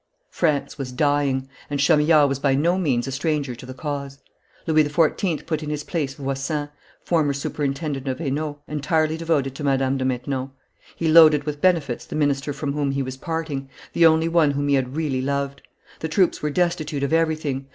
[0.31, 4.17] France was dying, and Chamillard was by no means a stranger to the cause.
[4.65, 5.45] Louis XIV.
[5.45, 6.69] put in his place Voysin,
[7.03, 10.49] former superintendent of Hainault, entirely devoted to Madame de Maintenon.
[10.95, 14.69] He loaded with benefits the minister from whom he was parting, the only one whom
[14.69, 15.61] he had really loved.
[15.99, 17.67] The troops were destitute of everything.